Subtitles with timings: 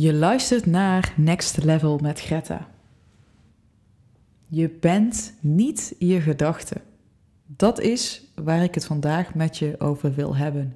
[0.00, 2.68] Je luistert naar Next Level met Greta.
[4.48, 6.76] Je bent niet je gedachte.
[7.46, 10.74] Dat is waar ik het vandaag met je over wil hebben.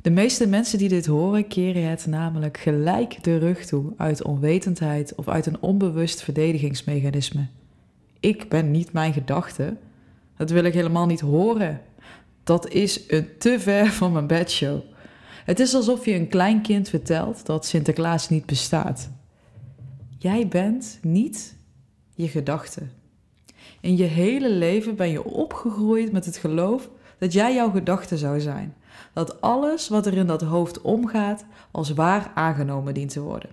[0.00, 5.14] De meeste mensen die dit horen keren het namelijk gelijk de rug toe uit onwetendheid
[5.14, 7.46] of uit een onbewust verdedigingsmechanisme.
[8.20, 9.76] Ik ben niet mijn gedachte.
[10.36, 11.80] Dat wil ik helemaal niet horen.
[12.44, 14.80] Dat is een te ver van mijn bedshow.
[15.46, 19.10] Het is alsof je een klein kind vertelt dat Sinterklaas niet bestaat.
[20.18, 21.56] Jij bent niet
[22.14, 22.82] je gedachte.
[23.80, 28.40] In je hele leven ben je opgegroeid met het geloof dat jij jouw gedachte zou
[28.40, 28.74] zijn.
[29.12, 33.50] Dat alles wat er in dat hoofd omgaat als waar aangenomen dient te worden.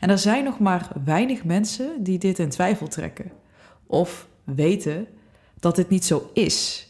[0.00, 3.32] En er zijn nog maar weinig mensen die dit in twijfel trekken.
[3.86, 5.06] Of weten
[5.60, 6.88] dat dit niet zo is.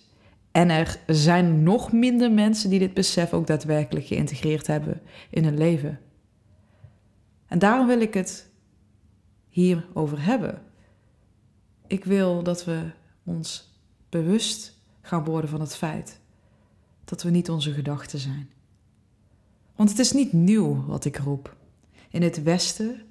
[0.50, 5.00] En er zijn nog minder mensen die dit besef ook daadwerkelijk geïntegreerd hebben
[5.30, 6.00] in hun leven.
[7.46, 8.50] En daarom wil ik het
[9.48, 10.62] hierover hebben.
[11.86, 12.90] Ik wil dat we
[13.24, 16.20] ons bewust gaan worden van het feit
[17.04, 18.50] dat we niet onze gedachten zijn.
[19.76, 21.56] Want het is niet nieuw wat ik roep.
[22.10, 23.02] In het Westen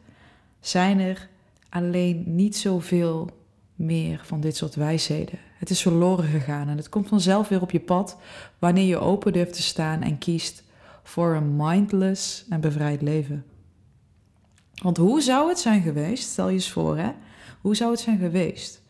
[0.60, 1.30] zijn er
[1.70, 3.30] alleen niet zoveel
[3.76, 5.40] meer van dit soort wijsheden.
[5.60, 8.18] Het is verloren gegaan en het komt vanzelf weer op je pad
[8.60, 10.64] wanneer je open durft te staan en kiest
[11.04, 13.46] voor een mindless en bevrijd leven.
[14.82, 17.12] Want hoe zou het zijn geweest, stel je eens voor hè,
[17.62, 18.82] hoe zou het zijn geweest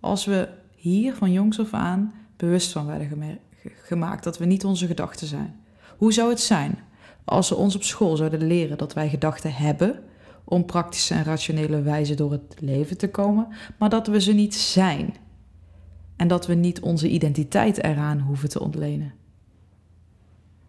[0.00, 4.86] als we hier van jongs af aan bewust van werden gemaakt dat we niet onze
[4.86, 5.60] gedachten zijn?
[5.96, 6.78] Hoe zou het zijn
[7.24, 10.02] als ze ons op school zouden leren dat wij gedachten hebben
[10.44, 13.48] om praktische en rationele wijze door het leven te komen,
[13.78, 15.14] maar dat we ze niet zijn
[16.16, 19.14] en dat we niet onze identiteit eraan hoeven te ontlenen?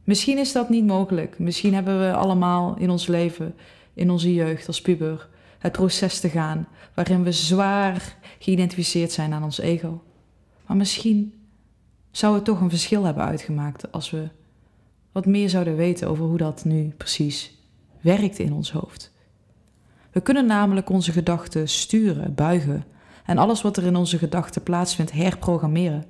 [0.03, 1.39] Misschien is dat niet mogelijk.
[1.39, 3.55] Misschien hebben we allemaal in ons leven,
[3.93, 5.29] in onze jeugd als puber,
[5.59, 10.03] het proces te gaan waarin we zwaar geïdentificeerd zijn aan ons ego.
[10.65, 11.33] Maar misschien
[12.11, 14.27] zou het toch een verschil hebben uitgemaakt als we
[15.11, 17.57] wat meer zouden weten over hoe dat nu precies
[18.01, 19.13] werkt in ons hoofd.
[20.11, 22.83] We kunnen namelijk onze gedachten sturen, buigen
[23.25, 26.05] en alles wat er in onze gedachten plaatsvindt herprogrammeren.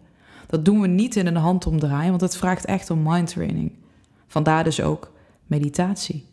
[0.48, 3.72] Dat doen we niet in een handomdraai, want het vraagt echt om mindtraining.
[4.28, 5.12] Vandaar dus ook
[5.48, 6.26] meditatie.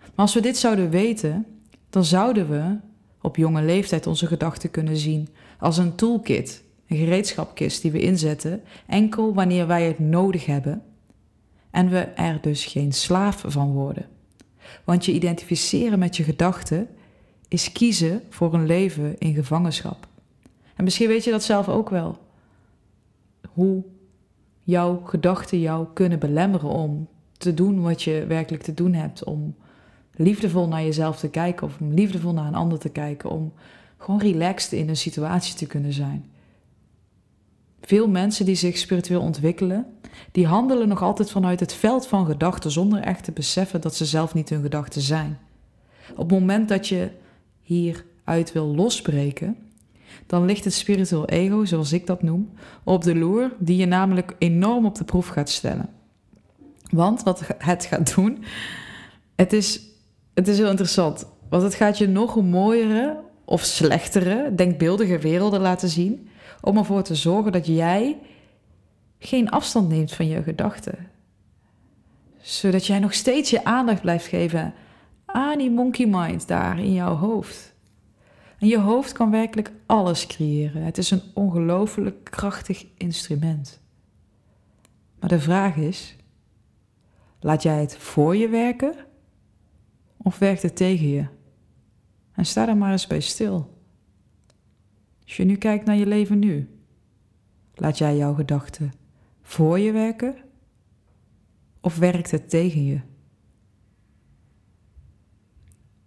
[0.00, 1.46] Maar als we dit zouden weten,
[1.90, 2.76] dan zouden we
[3.20, 8.62] op jonge leeftijd onze gedachten kunnen zien als een toolkit, een gereedschapkist die we inzetten,
[8.86, 10.82] enkel wanneer wij het nodig hebben
[11.70, 14.06] en we er dus geen slaaf van worden.
[14.84, 16.88] Want je identificeren met je gedachten
[17.52, 20.06] is kiezen voor een leven in gevangenschap.
[20.76, 22.18] En misschien weet je dat zelf ook wel.
[23.48, 23.84] Hoe
[24.62, 29.54] jouw gedachten jou kunnen belemmeren om te doen wat je werkelijk te doen hebt, om
[30.14, 33.52] liefdevol naar jezelf te kijken of om liefdevol naar een ander te kijken, om
[33.98, 36.30] gewoon relaxed in een situatie te kunnen zijn.
[37.80, 39.86] Veel mensen die zich spiritueel ontwikkelen,
[40.30, 44.04] die handelen nog altijd vanuit het veld van gedachten zonder echt te beseffen dat ze
[44.04, 45.38] zelf niet hun gedachten zijn.
[46.10, 47.10] Op het moment dat je
[47.72, 49.56] hieruit wil losbreken,
[50.26, 52.50] dan ligt het spiritueel ego, zoals ik dat noem,
[52.84, 55.88] op de loer, die je namelijk enorm op de proef gaat stellen.
[56.90, 58.44] Want wat het gaat doen,
[59.34, 59.90] het is
[60.34, 61.26] het is heel interessant.
[61.48, 66.28] Want het gaat je nog een mooiere of slechtere, denkbeeldige werelden laten zien.
[66.60, 68.18] Om ervoor te zorgen dat jij
[69.18, 71.10] geen afstand neemt van je gedachten.
[72.40, 74.74] Zodat jij nog steeds je aandacht blijft geven
[75.32, 77.74] aan die monkey mind daar in jouw hoofd.
[78.58, 80.82] En je hoofd kan werkelijk alles creëren.
[80.82, 83.80] Het is een ongelooflijk krachtig instrument.
[85.20, 86.16] Maar de vraag is:
[87.40, 88.94] laat jij het voor je werken
[90.16, 91.26] of werkt het tegen je?
[92.32, 93.80] En sta er maar eens bij stil.
[95.24, 96.78] Als je nu kijkt naar je leven nu,
[97.74, 98.92] laat jij jouw gedachten
[99.42, 100.36] voor je werken
[101.80, 103.00] of werkt het tegen je?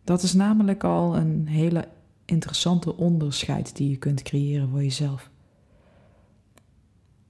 [0.06, 1.88] Dat is namelijk al een hele
[2.26, 5.30] interessante onderscheid die je kunt creëren voor jezelf.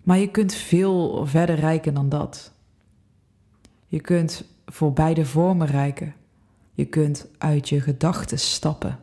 [0.03, 2.53] Maar je kunt veel verder reiken dan dat.
[3.87, 6.13] Je kunt voor beide vormen reiken.
[6.73, 8.99] Je kunt uit je gedachten stappen.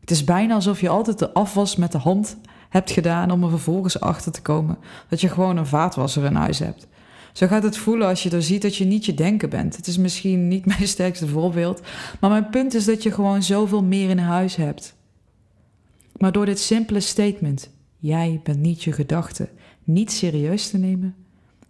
[0.00, 2.36] Het is bijna alsof je altijd de afwas met de hand
[2.68, 6.58] hebt gedaan om er vervolgens achter te komen dat je gewoon een vaatwasser in huis
[6.58, 6.86] hebt.
[7.38, 9.76] Zo gaat het voelen als je er ziet dat je niet je denken bent.
[9.76, 11.80] Het is misschien niet mijn sterkste voorbeeld,
[12.20, 14.94] maar mijn punt is dat je gewoon zoveel meer in huis hebt.
[16.16, 19.48] Maar door dit simpele statement, jij bent niet je gedachte,
[19.84, 21.14] niet serieus te nemen,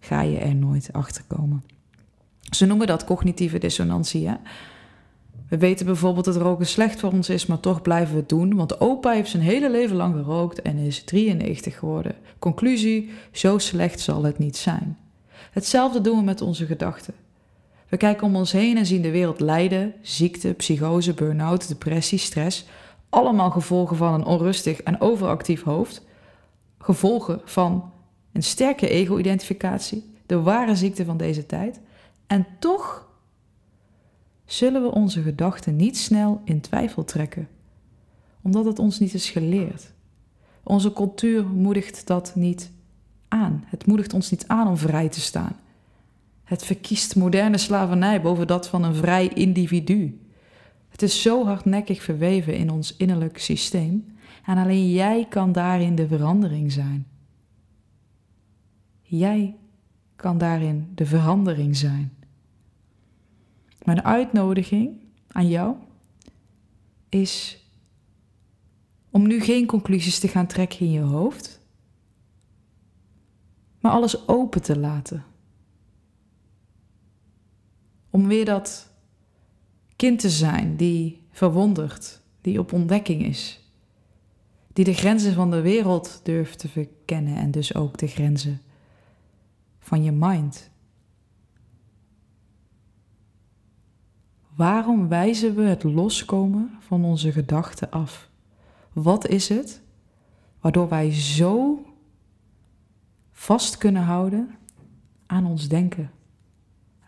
[0.01, 1.65] ga je er nooit achter komen.
[2.51, 4.29] Ze noemen dat cognitieve dissonantie.
[4.29, 4.35] Hè?
[5.49, 8.55] We weten bijvoorbeeld dat roken slecht voor ons is, maar toch blijven we het doen,
[8.55, 12.15] want opa heeft zijn hele leven lang gerookt en is 93 geworden.
[12.39, 14.97] Conclusie: zo slecht zal het niet zijn.
[15.51, 17.15] Hetzelfde doen we met onze gedachten.
[17.89, 22.67] We kijken om ons heen en zien de wereld lijden, ziekte, psychose, burn-out, depressie, stress,
[23.09, 26.05] allemaal gevolgen van een onrustig en overactief hoofd,
[26.79, 27.93] gevolgen van
[28.33, 31.81] een sterke ego-identificatie, de ware ziekte van deze tijd.
[32.27, 33.09] En toch
[34.45, 37.49] zullen we onze gedachten niet snel in twijfel trekken,
[38.43, 39.93] omdat het ons niet is geleerd.
[40.63, 42.71] Onze cultuur moedigt dat niet
[43.29, 43.65] aan.
[43.67, 45.57] Het moedigt ons niet aan om vrij te staan.
[46.45, 50.21] Het verkiest moderne slavernij boven dat van een vrij individu.
[50.89, 56.09] Het is zo hardnekkig verweven in ons innerlijk systeem en alleen jij kan daarin de
[56.09, 57.07] verandering zijn.
[59.03, 59.57] Jij
[60.17, 62.13] kan daarin de verandering zijn.
[63.85, 64.91] Mijn uitnodiging
[65.29, 65.75] aan jou
[67.09, 67.63] is
[69.11, 71.58] om nu geen conclusies te gaan trekken in je hoofd,
[73.91, 75.25] alles open te laten.
[78.11, 78.93] Om weer dat
[79.97, 83.71] kind te zijn die verwondert, die op ontdekking is,
[84.73, 88.61] die de grenzen van de wereld durft te verkennen en dus ook de grenzen
[89.79, 90.71] van je mind.
[94.57, 98.31] Waarom wijzen we het loskomen van onze gedachten af?
[98.93, 99.83] Wat is het
[100.61, 101.83] waardoor wij zo
[103.39, 104.55] vast kunnen houden
[105.27, 106.11] aan ons denken?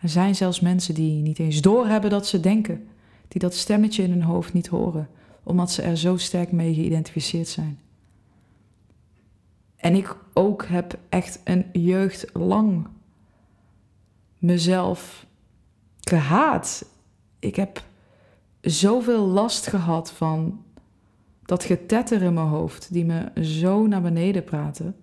[0.01, 2.89] Er zijn zelfs mensen die niet eens doorhebben dat ze denken,
[3.29, 5.09] die dat stemmetje in hun hoofd niet horen,
[5.43, 7.79] omdat ze er zo sterk mee geïdentificeerd zijn.
[9.77, 12.87] En ik ook heb echt een jeugd lang
[14.39, 15.27] mezelf
[16.01, 16.85] gehaat.
[17.39, 17.85] Ik heb
[18.61, 20.65] zoveel last gehad van
[21.45, 24.97] dat getetter in mijn hoofd, die me zo naar beneden praten.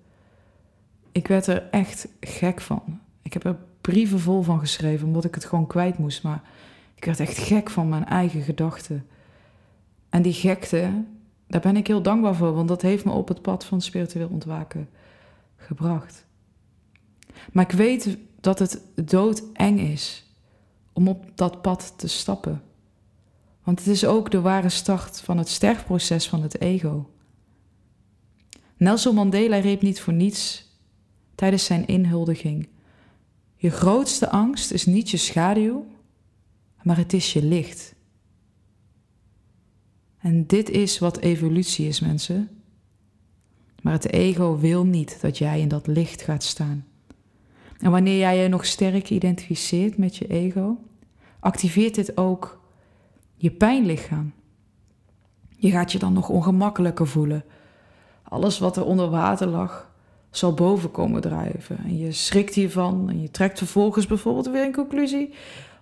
[1.17, 2.99] Ik werd er echt gek van.
[3.21, 6.23] Ik heb er brieven vol van geschreven, omdat ik het gewoon kwijt moest.
[6.23, 6.41] Maar
[6.95, 9.07] ik werd echt gek van mijn eigen gedachten.
[10.09, 11.03] En die gekte,
[11.47, 14.27] daar ben ik heel dankbaar voor, want dat heeft me op het pad van spiritueel
[14.27, 14.89] ontwaken
[15.55, 16.25] gebracht.
[17.51, 20.25] Maar ik weet dat het doodeng is
[20.93, 22.61] om op dat pad te stappen.
[23.63, 27.09] Want het is ook de ware start van het sterfproces van het ego.
[28.77, 30.65] Nelson Mandela riep niet voor niets
[31.37, 32.67] tijdens zijn inhuldiging
[33.59, 35.85] je grootste angst is niet je schaduw,
[36.83, 37.95] maar het is je licht.
[40.17, 42.49] En dit is wat evolutie is, mensen.
[43.81, 46.85] Maar het ego wil niet dat jij in dat licht gaat staan.
[47.79, 50.77] En wanneer jij je nog sterk identificeert met je ego,
[51.39, 52.61] activeert dit ook
[53.35, 54.33] je pijnlichaam.
[55.49, 57.43] Je gaat je dan nog ongemakkelijker voelen.
[58.23, 59.91] Alles wat er onder water lag,
[60.29, 61.77] zal boven komen drijven.
[61.83, 65.33] En je schrikt hiervan en je trekt vervolgens bijvoorbeeld weer een conclusie.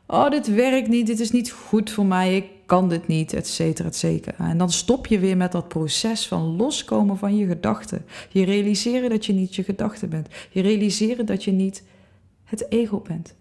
[0.07, 3.47] Oh, dit werkt niet, dit is niet goed voor mij, ik kan dit niet, et
[3.47, 4.49] cetera, et cetera.
[4.49, 8.05] En dan stop je weer met dat proces van loskomen van je gedachten.
[8.29, 10.27] Je realiseren dat je niet je gedachten bent.
[10.49, 11.83] Je realiseren dat je niet
[12.43, 13.35] het ego bent.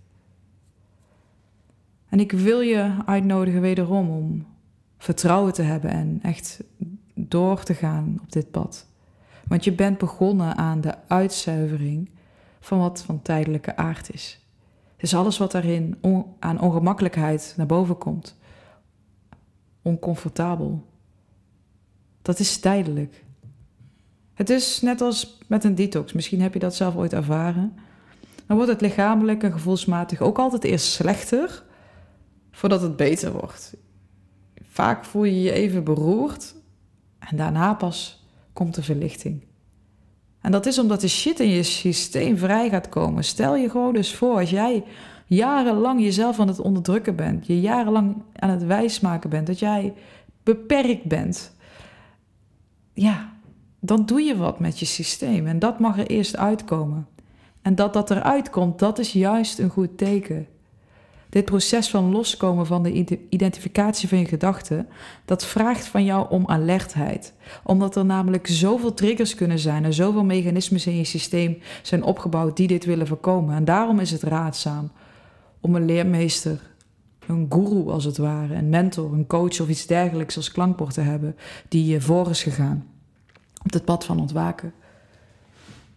[2.09, 4.46] En ik wil je uitnodigen wederom om
[4.99, 6.65] vertrouwen te hebben en echt
[7.15, 8.87] door te gaan op dit pad.
[9.46, 12.10] Want je bent begonnen aan de uitzuivering
[12.60, 14.39] van wat van tijdelijke aard is.
[14.96, 15.98] Dus alles wat daarin
[16.39, 18.36] aan ongemakkelijkheid naar boven komt,
[19.82, 20.84] oncomfortabel,
[22.22, 23.24] dat is tijdelijk.
[24.34, 26.13] Het is net als met een detox.
[26.13, 27.79] Misschien heb je dat zelf ooit ervaren.
[28.46, 31.65] Dan wordt het lichamelijk en gevoelsmatig ook altijd eerst slechter
[32.51, 33.77] voordat het beter wordt.
[34.63, 36.55] Vaak voel je je even beroerd
[37.19, 38.23] en daarna pas
[38.55, 39.43] komt de verlichting.
[40.41, 43.25] En dat is omdat de shit in je systeem vrij gaat komen.
[43.25, 44.84] Stel je gewoon dus voor, als jij
[45.27, 49.93] jarenlang jezelf aan het onderdrukken bent, je jarenlang aan het wijsmaken bent, dat jij
[50.43, 51.56] beperkt bent,
[52.93, 53.32] ja,
[53.81, 55.46] dan doe je wat met je systeem.
[55.46, 57.06] En dat mag er eerst uitkomen.
[57.63, 60.46] En dat dat eruit komt, dat is juist een goed teken.
[61.34, 64.88] Dit proces van loskomen van de identificatie van je gedachten,
[65.24, 67.34] dat vraagt van jou om alertheid.
[67.64, 72.56] Omdat er namelijk zoveel triggers kunnen zijn en zoveel mechanismes in je systeem zijn opgebouwd
[72.56, 73.55] die dit willen voorkomen.
[73.55, 74.91] En daarom is het raadzaam
[75.60, 76.60] om een leermeester,
[77.26, 81.00] een guru als het ware, een mentor, een coach of iets dergelijks als klankbord te
[81.00, 81.36] hebben
[81.69, 82.86] die je voor is gegaan
[83.64, 84.72] op het pad van ontwaken.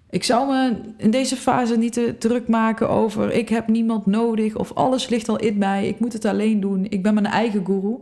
[0.10, 4.56] Ik zou me in deze fase niet te druk maken over ik heb niemand nodig
[4.56, 7.66] of alles ligt al in mij, ik moet het alleen doen, ik ben mijn eigen
[7.66, 7.96] guru.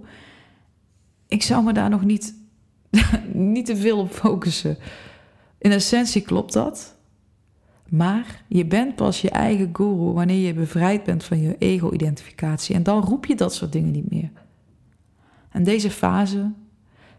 [1.28, 2.36] Ik zou me daar nog niet,
[3.34, 4.78] niet te veel op focussen.
[5.58, 6.96] In essentie klopt dat.
[7.90, 12.76] Maar je bent pas je eigen guru wanneer je bevrijd bent van je ego-identificatie.
[12.76, 14.32] En dan roep je dat soort dingen niet meer.
[15.50, 16.52] En deze fase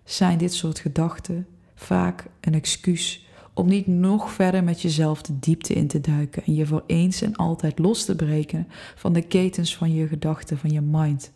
[0.04, 3.25] zijn dit soort gedachten vaak een excuus
[3.56, 7.22] om niet nog verder met jezelf de diepte in te duiken en je voor eens
[7.22, 11.32] en altijd los te breken van de ketens van je gedachten, van je mind.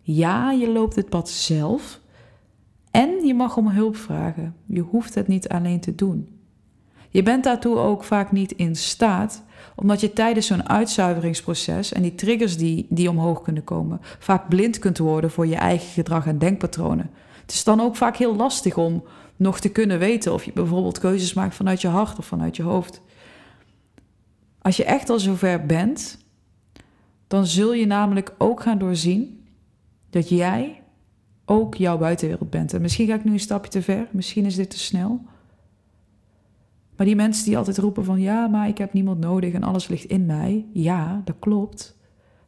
[0.00, 2.00] Ja, je loopt het pad zelf
[2.90, 4.54] en je mag om hulp vragen.
[4.66, 6.28] Je hoeft het niet alleen te doen.
[7.08, 9.42] Je bent daartoe ook vaak niet in staat,
[9.74, 14.78] omdat je tijdens zo'n uitzuiveringsproces en die triggers die, die omhoog kunnen komen, vaak blind
[14.78, 17.10] kunt worden voor je eigen gedrag en denkpatronen.
[17.40, 19.02] Het is dan ook vaak heel lastig om
[19.40, 22.62] nog te kunnen weten of je bijvoorbeeld keuzes maakt vanuit je hart of vanuit je
[22.62, 23.02] hoofd.
[24.58, 26.18] Als je echt al zover bent,
[27.26, 29.46] dan zul je namelijk ook gaan doorzien
[30.10, 30.82] dat jij
[31.44, 32.72] ook jouw buitenwereld bent.
[32.72, 35.24] En misschien ga ik nu een stapje te ver, misschien is dit te snel.
[36.96, 39.88] Maar die mensen die altijd roepen van ja, maar ik heb niemand nodig en alles
[39.88, 40.66] ligt in mij.
[40.72, 41.98] Ja, dat klopt.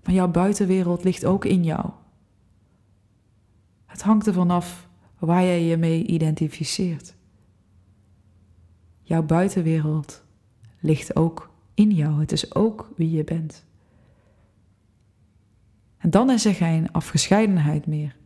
[0.05, 1.91] Maar jouw buitenwereld ligt ook in jou.
[3.87, 4.91] Het hangt ervan af
[5.27, 7.15] waar jij je mee identificeert.
[9.03, 10.23] Jouw buitenwereld
[10.81, 12.21] ligt ook in jou.
[12.21, 13.65] Het is ook wie je bent.
[15.99, 18.17] En dan is er geen afgescheidenheid meer.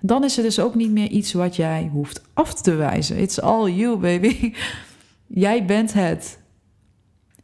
[0.00, 3.18] Dan is het dus ook niet meer iets wat jij hoeft af te wijzen.
[3.18, 4.52] It's all you, baby.
[5.26, 6.40] Jij bent het.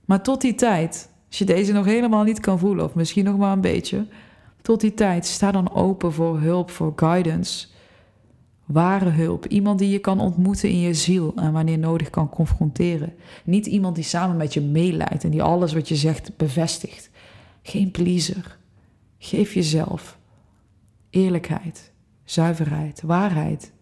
[0.04, 3.36] Maar tot die tijd, als je deze nog helemaal niet kan voelen, of misschien nog
[3.36, 4.06] maar een beetje,
[4.62, 7.72] tot die tijd sta dan open voor hulp, voor guidance.
[8.64, 9.46] Ware hulp.
[9.46, 13.12] Iemand die je kan ontmoeten in je ziel en wanneer nodig kan confronteren.
[13.44, 17.10] Niet iemand die samen met je meeleidt en die alles wat je zegt bevestigt.
[17.62, 18.58] Geen pleaser.
[19.18, 20.18] Geef jezelf
[21.10, 21.92] eerlijkheid,
[22.24, 23.72] zuiverheid, waarheid.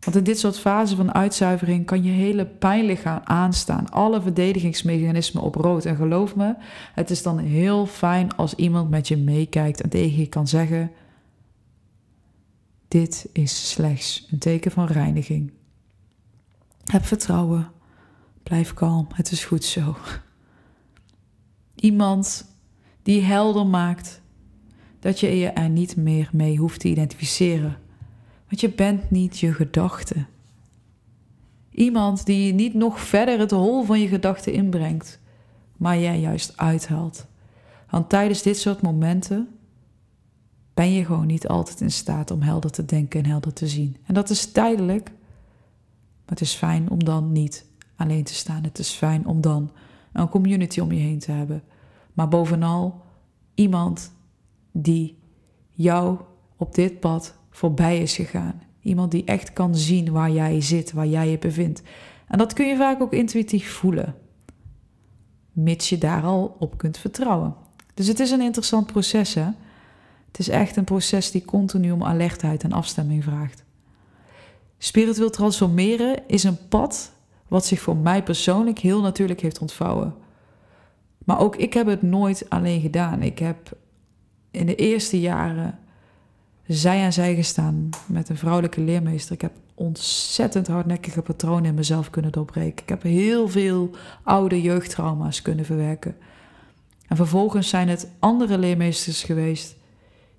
[0.00, 3.90] Want in dit soort fasen van uitzuivering kan je hele pijnlichaam aanstaan.
[3.90, 5.84] Alle verdedigingsmechanismen op rood.
[5.84, 6.54] En geloof me,
[6.94, 10.90] het is dan heel fijn als iemand met je meekijkt en tegen je kan zeggen:
[12.92, 15.52] Dit is slechts een teken van reiniging.
[16.84, 17.70] Heb vertrouwen.
[18.42, 19.06] Blijf kalm.
[19.14, 19.96] Het is goed zo.
[21.74, 22.46] Iemand
[23.02, 24.20] die helder maakt
[24.98, 27.76] dat je je er niet meer mee hoeft te identificeren
[28.52, 30.24] want je bent niet je gedachte.
[31.70, 35.20] Iemand die je niet nog verder het hol van je gedachten inbrengt,
[35.76, 37.26] maar jij juist uithaalt.
[37.90, 39.51] Want tijdens dit soort momenten
[40.74, 43.96] ben je gewoon niet altijd in staat om helder te denken en helder te zien.
[44.06, 48.62] En dat is tijdelijk, maar het is fijn om dan niet alleen te staan.
[48.62, 49.70] Het is fijn om dan
[50.12, 51.62] een community om je heen te hebben.
[52.12, 53.02] Maar bovenal
[53.54, 54.12] iemand
[54.72, 55.18] die
[55.70, 56.18] jou
[56.56, 58.62] op dit pad voorbij is gegaan.
[58.80, 61.82] Iemand die echt kan zien waar jij zit, waar jij je bevindt.
[62.26, 64.14] En dat kun je vaak ook intuïtief voelen,
[65.52, 67.54] mits je daar al op kunt vertrouwen.
[67.94, 69.48] Dus het is een interessant proces, hè?
[70.32, 73.64] Het is echt een proces die continu om alertheid en afstemming vraagt.
[74.78, 77.12] Spiritueel transformeren is een pad
[77.48, 80.14] wat zich voor mij persoonlijk heel natuurlijk heeft ontvouwen.
[81.24, 83.22] Maar ook ik heb het nooit alleen gedaan.
[83.22, 83.76] Ik heb
[84.50, 85.78] in de eerste jaren
[86.66, 89.34] zij aan zij gestaan met een vrouwelijke leermeester.
[89.34, 92.82] Ik heb ontzettend hardnekkige patronen in mezelf kunnen doorbreken.
[92.82, 93.90] Ik heb heel veel
[94.22, 96.16] oude jeugdtrauma's kunnen verwerken.
[97.08, 99.80] En vervolgens zijn het andere leermeesters geweest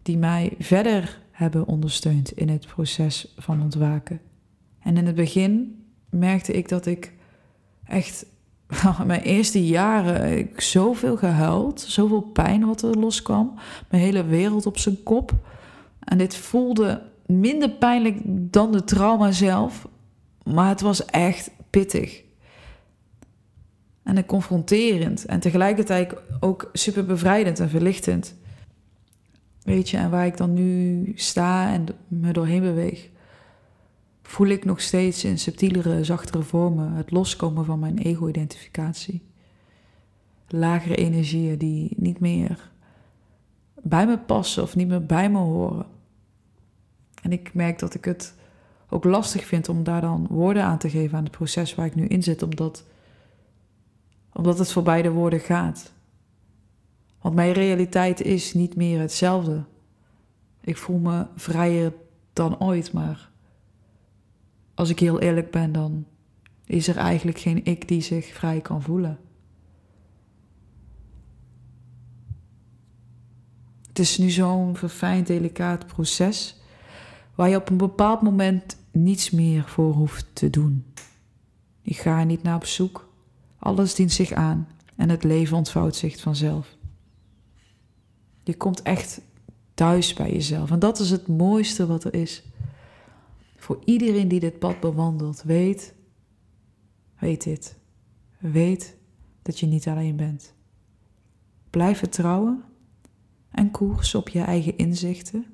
[0.03, 4.21] die mij verder hebben ondersteund in het proces van ontwaken.
[4.79, 7.13] En in het begin merkte ik dat ik
[7.85, 8.25] echt
[9.05, 13.53] mijn eerste jaren ik zoveel gehuild, zoveel pijn wat er loskwam,
[13.89, 15.31] mijn hele wereld op zijn kop.
[15.99, 19.87] En dit voelde minder pijnlijk dan de trauma zelf,
[20.43, 22.21] maar het was echt pittig.
[24.03, 28.35] En confronterend en tegelijkertijd ook super bevrijdend en verlichtend.
[29.63, 33.09] Weet je, en waar ik dan nu sta en me doorheen beweeg,
[34.21, 39.21] voel ik nog steeds in subtielere, zachtere vormen het loskomen van mijn ego-identificatie.
[40.47, 42.71] Lagere energieën die niet meer
[43.81, 45.85] bij me passen of niet meer bij me horen.
[47.21, 48.33] En ik merk dat ik het
[48.89, 51.95] ook lastig vind om daar dan woorden aan te geven aan het proces waar ik
[51.95, 52.85] nu in zit, omdat,
[54.33, 55.91] omdat het voorbij de woorden gaat.
[57.23, 59.63] Want mijn realiteit is niet meer hetzelfde.
[60.61, 61.93] Ik voel me vrijer
[62.33, 63.31] dan ooit, maar
[64.73, 66.05] als ik heel eerlijk ben, dan
[66.65, 69.19] is er eigenlijk geen ik die zich vrij kan voelen.
[73.87, 76.61] Het is nu zo'n verfijnd, delicaat proces
[77.35, 80.85] waar je op een bepaald moment niets meer voor hoeft te doen.
[81.81, 83.09] Je gaat niet naar op zoek,
[83.59, 86.81] alles dient zich aan en het leven ontvouwt zich vanzelf.
[88.43, 89.21] Je komt echt
[89.73, 92.43] thuis bij jezelf en dat is het mooiste wat er is.
[93.57, 95.93] Voor iedereen die dit pad bewandelt, weet,
[97.19, 97.75] weet dit.
[98.37, 98.97] Weet
[99.41, 100.53] dat je niet alleen bent.
[101.69, 102.63] Blijf vertrouwen
[103.51, 105.45] en koers op je eigen inzichten.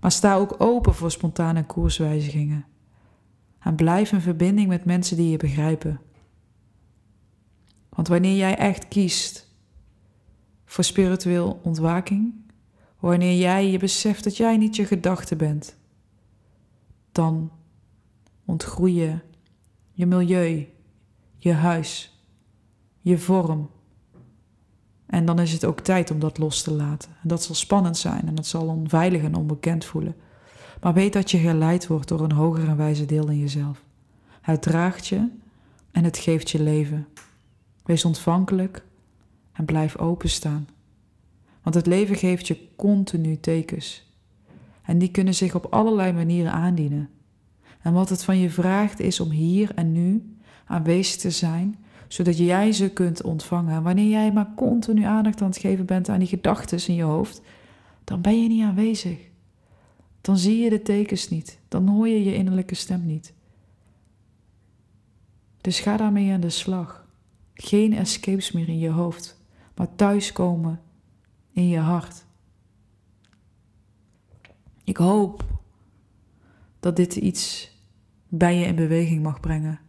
[0.00, 2.64] Maar sta ook open voor spontane koerswijzigingen.
[3.60, 6.00] En blijf in verbinding met mensen die je begrijpen.
[7.88, 9.49] Want wanneer jij echt kiest
[10.70, 12.32] voor spiritueel ontwaking,
[12.98, 15.76] wanneer jij je beseft dat jij niet je gedachte bent,
[17.12, 17.50] dan
[18.44, 19.18] ontgroei je
[19.92, 20.68] je milieu,
[21.36, 22.20] je huis,
[23.00, 23.70] je vorm.
[25.06, 27.10] En dan is het ook tijd om dat los te laten.
[27.22, 30.16] En dat zal spannend zijn en dat zal onveilig en onbekend voelen.
[30.80, 33.84] Maar weet dat je geleid wordt door een hoger en wijze deel in jezelf.
[34.40, 35.28] Het draagt je
[35.90, 37.06] en het geeft je leven.
[37.84, 38.88] Wees ontvankelijk
[39.60, 40.68] en blijf openstaan.
[41.62, 44.14] Want het leven geeft je continu tekens.
[44.82, 47.08] En die kunnen zich op allerlei manieren aandienen.
[47.82, 50.36] En wat het van je vraagt is om hier en nu
[50.66, 51.76] aanwezig te zijn,
[52.08, 53.82] zodat jij ze kunt ontvangen.
[53.82, 57.42] wanneer jij maar continu aandacht aan het geven bent aan die gedachten in je hoofd,
[58.04, 59.18] dan ben je niet aanwezig.
[60.20, 63.32] Dan zie je de tekens niet, dan hoor je je innerlijke stem niet.
[65.60, 67.08] Dus ga daarmee aan de slag.
[67.54, 69.39] Geen escapes meer in je hoofd,
[69.80, 70.80] maar thuiskomen
[71.50, 72.24] in je hart.
[74.84, 75.44] Ik hoop
[76.80, 77.72] dat dit iets
[78.28, 79.80] bij je in beweging mag brengen.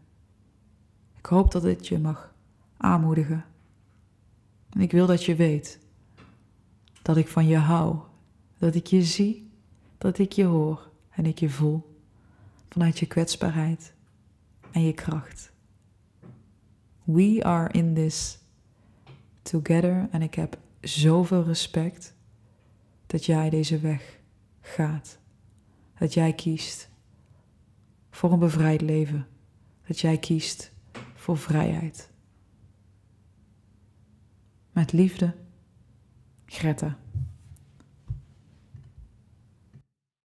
[1.18, 2.34] Ik hoop dat dit je mag
[2.78, 3.46] aanmoedigen.
[4.70, 5.80] En ik wil dat je weet
[7.02, 7.98] dat ik van je hou,
[8.58, 9.52] dat ik je zie,
[9.98, 11.98] dat ik je hoor en ik je voel
[12.70, 13.94] vanuit je kwetsbaarheid
[14.72, 15.52] en je kracht.
[17.04, 18.41] We are in this
[19.42, 22.16] together en ik heb zoveel respect
[23.06, 24.20] dat jij deze weg
[24.62, 25.20] gaat.
[25.98, 26.90] Dat jij kiest
[28.10, 29.28] voor een bevrijd leven.
[29.88, 30.72] Dat jij kiest
[31.14, 32.10] voor vrijheid.
[34.72, 35.34] Met liefde,
[36.46, 36.98] Greta.